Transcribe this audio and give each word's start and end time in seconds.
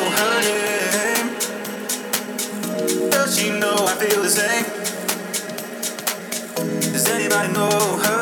know 0.00 0.10
her 0.10 0.40
name? 0.40 1.28
Does 3.10 3.38
she 3.38 3.50
know 3.50 3.74
I 3.86 3.94
feel 3.96 4.22
the 4.22 4.30
same? 4.30 4.64
Does 6.92 7.08
anybody 7.08 7.52
know 7.52 7.98
her? 8.04 8.19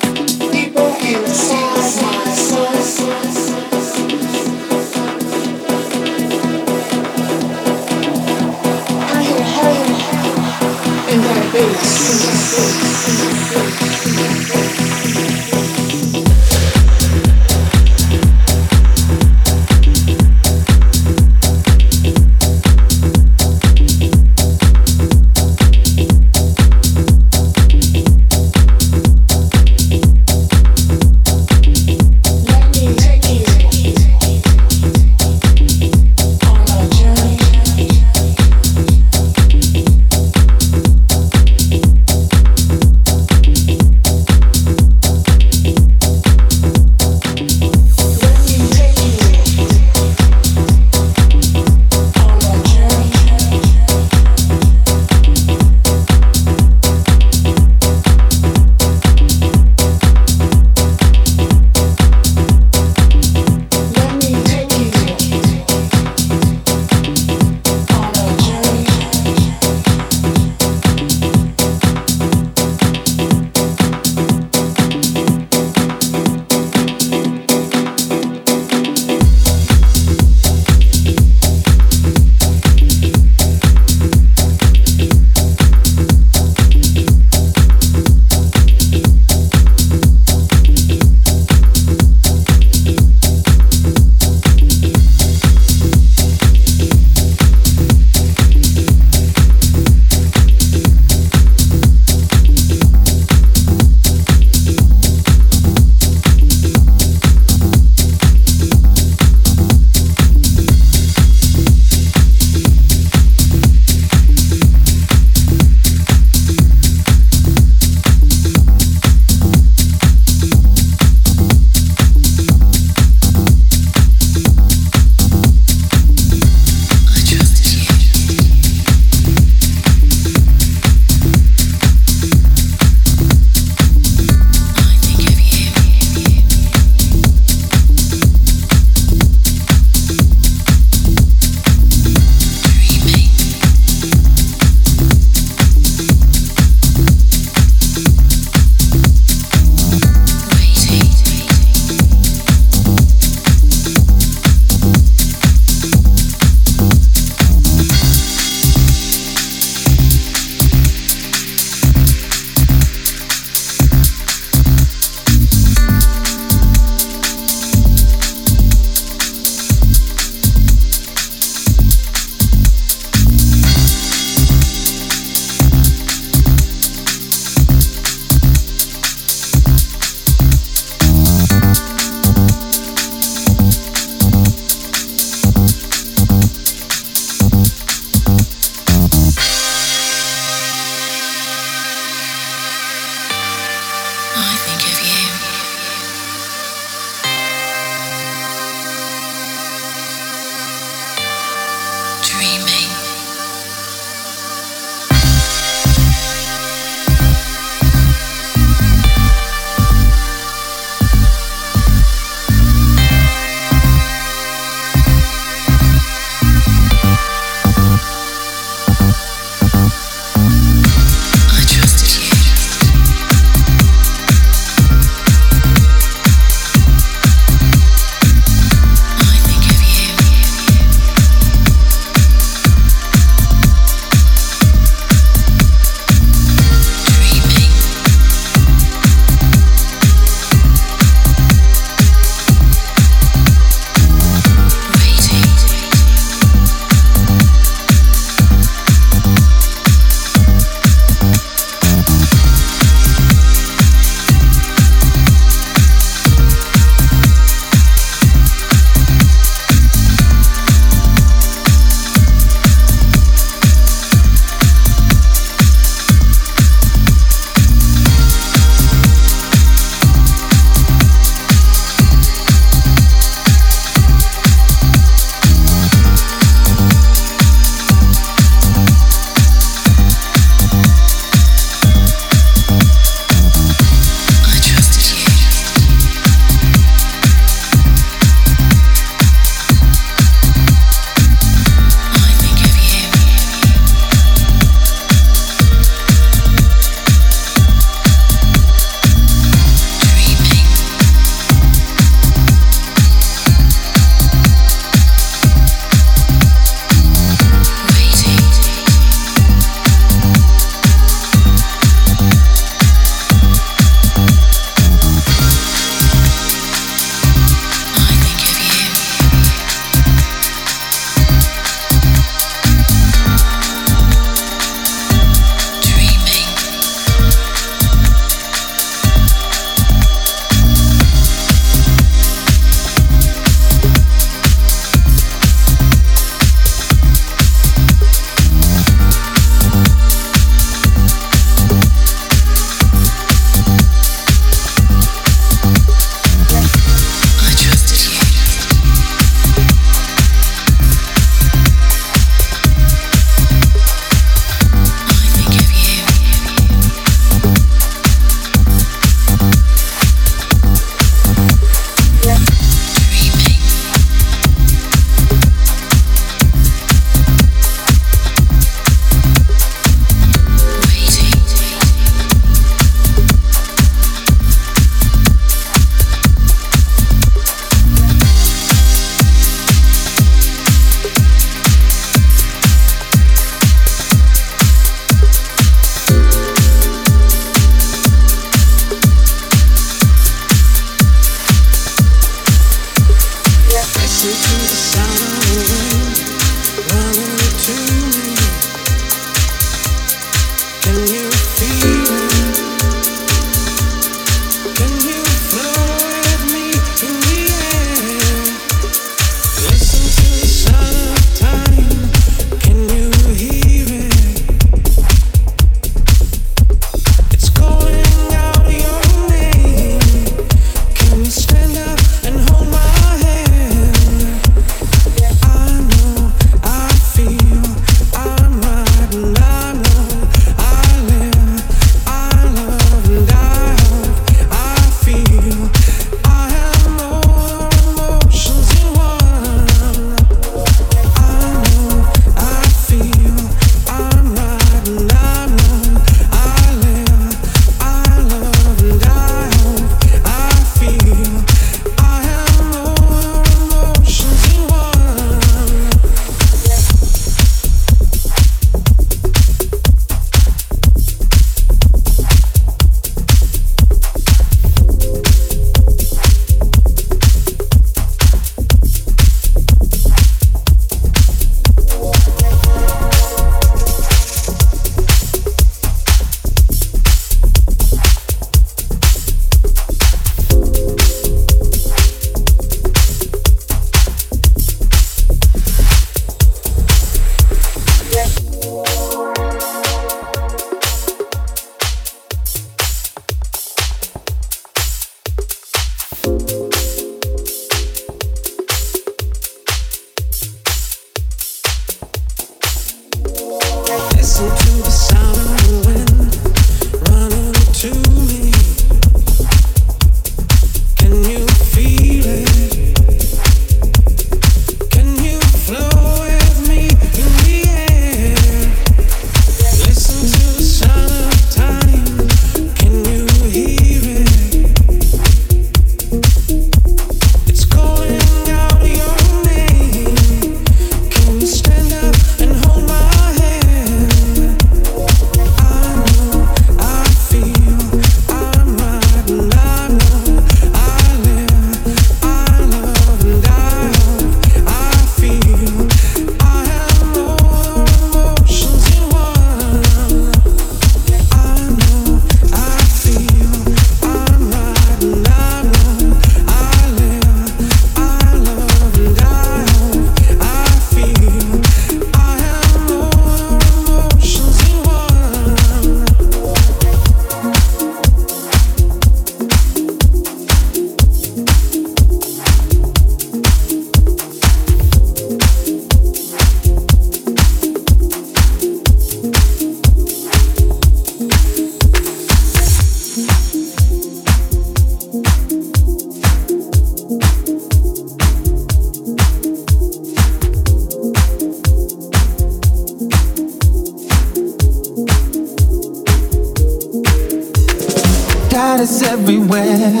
Is 598.58 599.02
everywhere, 599.02 600.00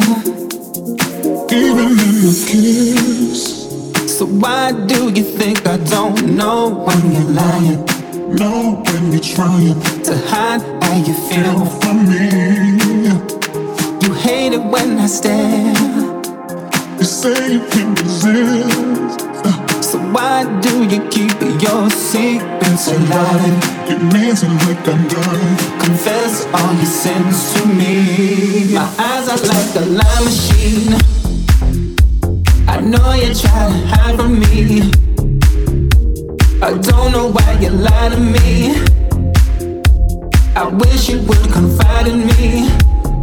even 1.50 1.90
in 2.06 2.14
your 2.22 2.38
kiss. 2.50 3.42
So 4.18 4.26
why 4.26 4.72
do 4.72 5.12
you 5.14 5.22
think 5.22 5.66
I 5.66 5.76
don't 5.76 6.36
know 6.36 6.68
when 6.86 7.12
you're 7.12 7.30
lying? 7.42 7.84
Know 8.34 8.82
when 8.84 9.12
you're 9.12 9.20
trying 9.20 9.80
to 10.02 10.12
hide 10.26 10.62
how 10.82 10.96
you 11.06 11.14
feel 11.28 11.66
from 11.80 12.08
me. 12.10 13.08
You 14.02 14.12
hate 14.14 14.52
it 14.54 14.64
when 14.72 14.98
I 14.98 15.06
stare. 15.06 15.74
You 16.98 17.04
say 17.04 17.52
you 17.52 17.60
can't 17.70 18.00
resist. 18.02 19.20
So 19.84 19.98
why 20.10 20.44
do 20.60 20.82
you 20.82 21.00
keep 21.08 21.40
your 21.62 21.90
secrets 22.76 22.88
alive? 22.88 23.88
You 23.88 23.98
means 23.98 24.42
it 24.42 24.48
like 24.66 24.88
I'm. 24.88 25.08
Confess 25.80 26.46
all 26.52 26.74
your 26.74 26.84
sins 26.84 27.54
to 27.54 27.66
me. 27.66 28.74
My 28.74 28.88
eyes 28.98 29.28
are 29.28 29.46
like 29.46 29.76
a 29.76 29.84
lie 29.86 30.20
machine. 30.24 30.94
I 32.68 32.80
know 32.80 33.12
you're 33.12 33.34
trying 33.34 33.72
to 33.72 33.86
hide 33.86 34.16
from 34.16 34.38
me. 34.40 34.90
I 36.60 36.76
don't 36.76 37.12
know 37.12 37.30
why 37.30 37.58
you 37.60 37.70
lie 37.70 38.08
to 38.10 38.18
me. 38.18 38.84
I 40.56 40.66
wish 40.66 41.08
you 41.08 41.20
would 41.22 41.52
confide 41.52 42.08
in 42.08 42.26
me. 42.26 42.68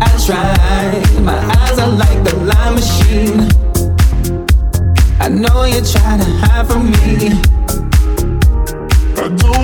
I 0.02 0.10
try. 0.26 1.22
My 1.22 1.38
eyes 1.38 1.78
are 1.80 1.92
like 1.92 2.34
a 2.34 2.36
lie 2.38 2.72
machine. 2.72 3.50
I 5.20 5.30
know 5.30 5.66
you're 5.66 5.84
trying 5.84 6.20
to 6.20 6.32
hide 6.42 6.68
from 6.68 6.92
me. 6.92 7.64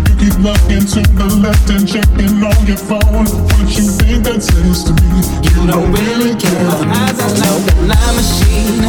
You 0.07 0.15
keep 0.17 0.38
looking 0.39 0.85
to 0.85 1.01
the 1.13 1.27
left 1.41 1.69
and 1.69 1.88
checking 1.88 2.43
on 2.43 2.65
your 2.65 2.77
phone. 2.77 3.25
What 3.25 3.67
you 3.73 3.85
think 3.85 4.23
that 4.25 4.41
says 4.41 4.83
to 4.85 4.93
me? 4.93 5.21
You 5.43 5.55
you 5.55 5.71
don't 5.71 5.91
really 5.91 6.35
care. 6.35 6.65
My 6.65 6.85
eyes 6.93 7.19
are 7.19 7.35
like 7.41 7.65
a 7.71 7.81
lie 7.89 8.13
machine. 8.13 8.85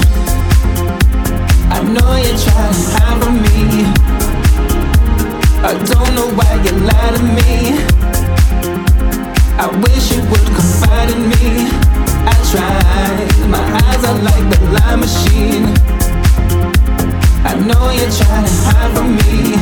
I 1.72 1.82
know 1.82 2.16
you're 2.16 2.36
trying 2.36 2.74
to 2.74 2.84
hide 2.92 3.18
from 3.22 3.34
me. 3.40 3.86
I 5.64 5.72
don't 5.72 6.12
know 6.14 6.28
why 6.36 6.52
you 6.64 6.72
lie 6.84 7.10
to 7.16 7.22
me. 7.36 7.80
I 9.58 9.66
wish 9.80 10.12
you 10.12 10.20
would 10.28 10.46
confide 10.54 11.10
in 11.10 11.28
me. 11.30 11.68
I 12.28 12.34
try. 12.50 13.48
My 13.48 13.62
eyes 13.84 14.04
are 14.04 14.20
like 14.22 14.44
the 14.52 14.60
lie 14.76 14.96
machine. 14.96 15.95
I 17.48 17.54
know 17.54 17.90
you're 17.90 18.10
trying 18.10 18.44
to 18.44 18.54
hide 18.66 18.90
from 18.96 19.14
me. 19.14 19.54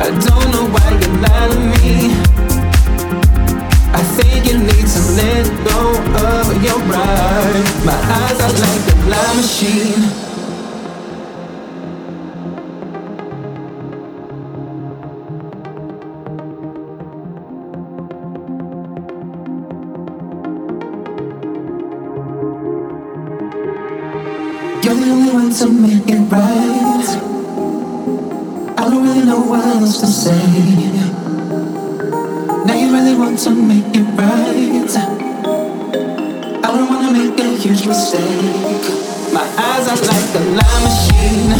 I 0.00 0.08
don't 0.08 0.48
know 0.52 0.64
why 0.72 0.88
you 1.00 1.08
lie 1.20 1.48
to 1.52 1.58
me. 1.74 1.94
I 3.92 4.02
think 4.16 4.46
you 4.46 4.56
need 4.56 4.86
to 4.94 5.00
let 5.20 5.44
go 5.68 5.80
of 6.24 6.64
your 6.64 6.80
pride. 6.88 7.66
My 7.84 7.92
eyes 7.92 8.40
are 8.40 8.54
like 8.64 8.82
the 8.88 8.94
lie 9.10 9.34
machine. 9.36 10.27
To 25.52 25.68
make 25.68 26.06
it 26.06 26.20
right. 26.30 27.08
I 28.76 28.90
don't 28.90 29.02
really 29.02 29.24
know 29.24 29.40
what 29.40 29.64
else 29.64 29.98
to 30.00 30.06
say. 30.06 30.36
Now 32.66 32.74
you 32.74 32.92
really 32.92 33.18
want 33.18 33.38
to 33.40 33.50
make 33.50 33.96
it 33.96 34.04
right. 34.18 34.90
I 36.62 36.70
don't 36.70 36.88
wanna 36.90 37.12
make 37.12 37.40
a 37.40 37.56
huge 37.56 37.86
mistake. 37.86 38.84
My 39.32 39.46
eyes 39.56 39.88
are 39.88 39.96
like 40.06 40.34
a 40.34 40.42
lie 40.58 40.80
machine. 40.84 41.52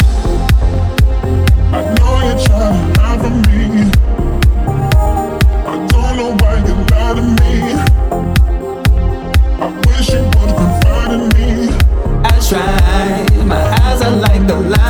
I 1.73 1.81
know 1.95 2.13
you're 2.25 2.39
trying 2.45 2.93
to 2.93 3.19
from 3.19 3.41
me. 3.41 3.98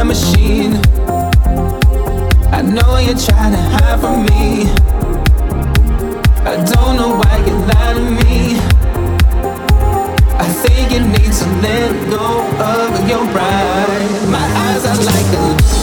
Machine. 0.09 0.73
I 2.51 2.63
know 2.63 2.97
you're 2.97 3.21
trying 3.27 3.53
to 3.53 3.63
hide 3.73 3.99
from 4.01 4.25
me. 4.25 4.65
I 6.51 6.55
don't 6.71 6.95
know 6.97 7.11
why 7.19 7.35
you 7.45 7.55
lie 7.69 7.93
to 7.93 8.05
me. 8.17 8.57
I 10.45 10.47
think 10.61 10.91
you 10.93 11.01
need 11.15 11.31
to 11.41 11.47
let 11.65 11.91
go 12.09 12.27
of 12.73 12.89
your 13.07 13.23
pride. 13.33 14.09
My 14.37 14.47
eyes 14.65 14.83
are 14.91 15.01
like 15.11 15.29
a 15.43 15.78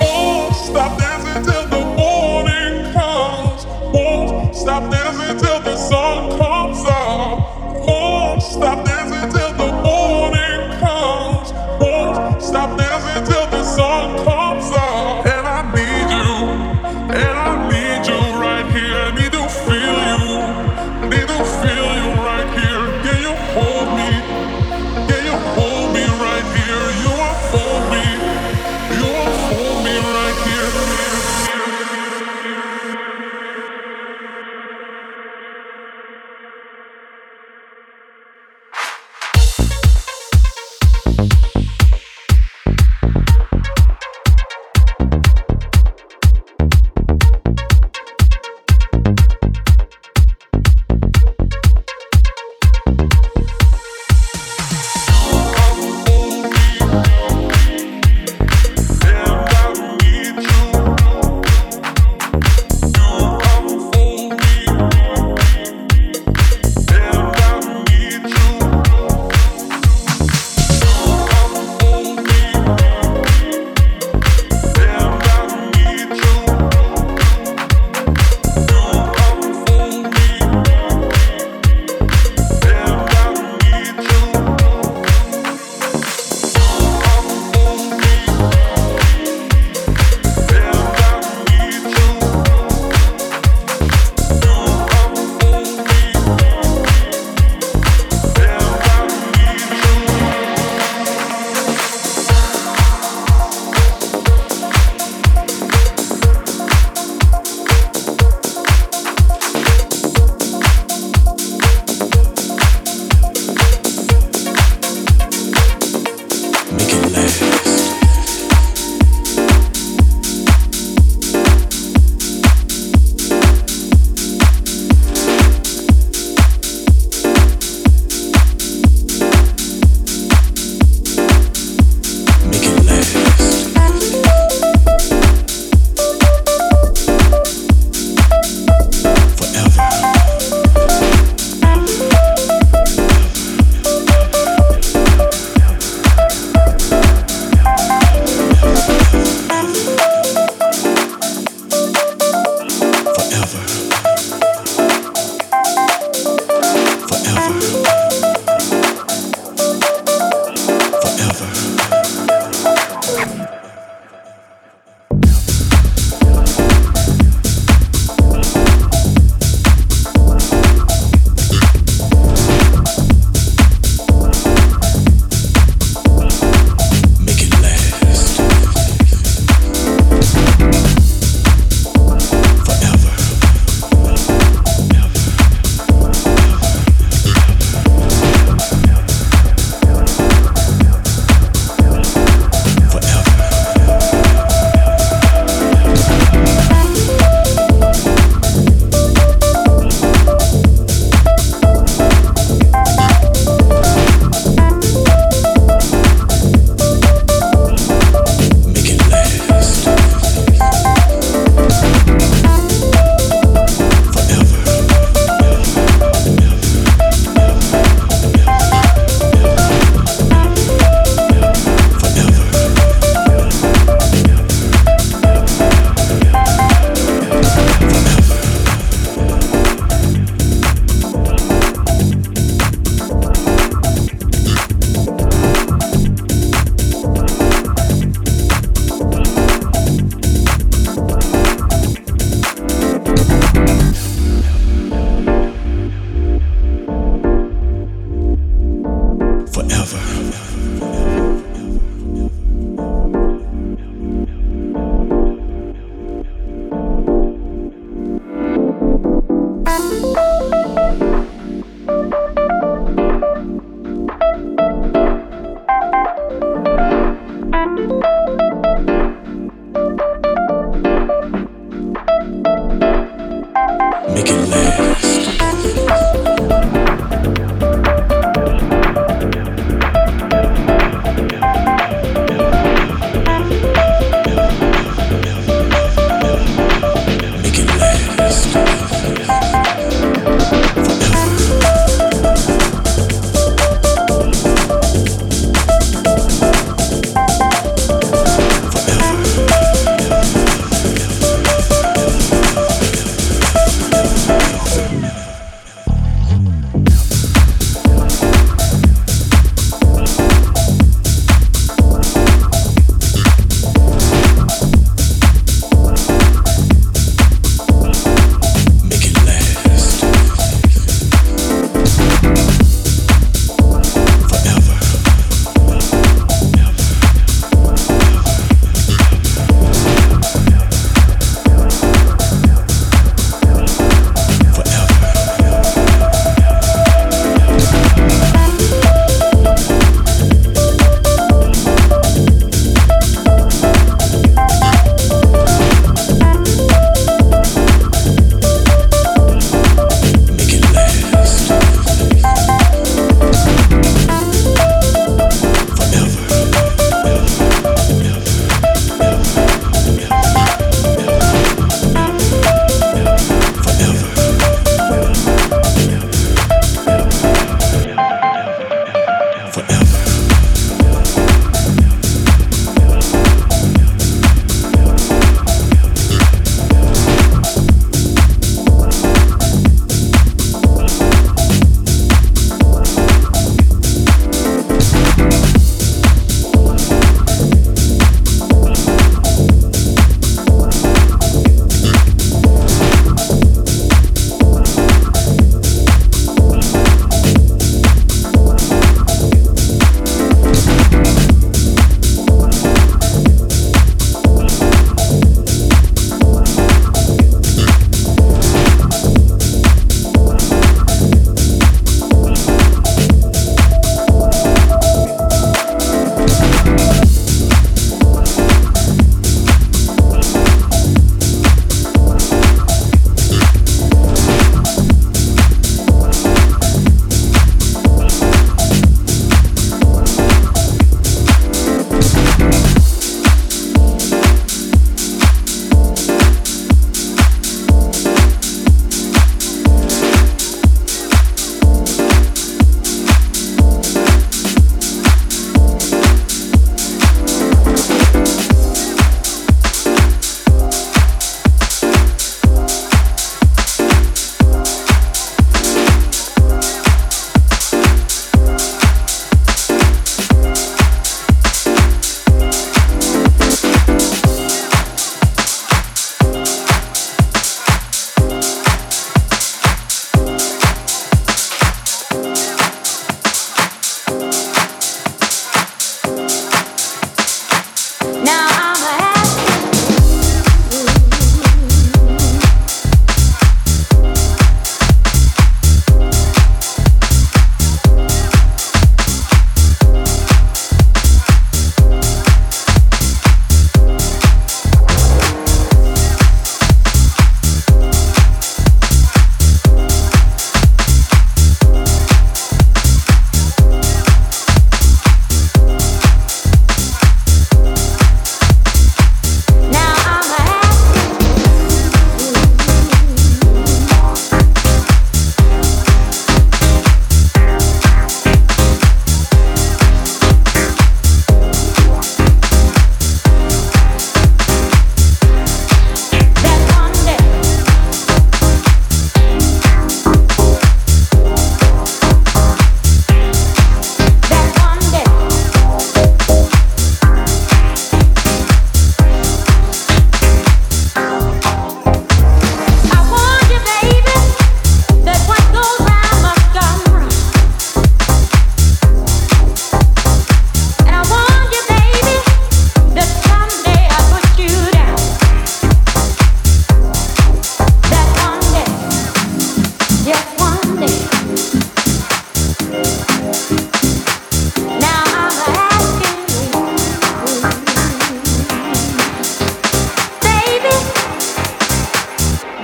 Won't 0.00 0.54
stop 0.56 0.98
dancing 0.98 1.44
till 1.44 1.66
the 1.68 1.84
morning 1.96 2.92
comes. 2.92 3.66
Won't 3.94 4.56
stop 4.56 4.90
dancing 4.90 5.38
till 5.38 5.60
the 5.60 5.76
sun 5.76 6.38
comes 6.38 6.84
up. 6.86 7.86
Won't 7.86 8.42
stop 8.42 8.76
dancing. 8.84 8.93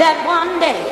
that 0.01 0.25
one 0.27 0.59
day 0.61 0.90